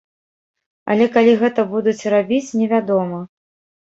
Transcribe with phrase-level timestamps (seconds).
[0.93, 3.21] Але калі гэта будуць рабіць, невядома.